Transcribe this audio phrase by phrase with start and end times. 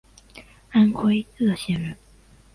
[0.71, 1.95] 安徽歙县人。